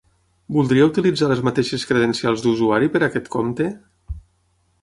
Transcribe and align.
Voldria 0.55 0.87
utilitzar 0.91 1.29
les 1.31 1.43
mateixes 1.49 1.85
credencials 1.91 2.47
d'usuari 2.47 2.93
per 2.97 3.03
aquest 3.09 3.31
compte? 3.37 3.69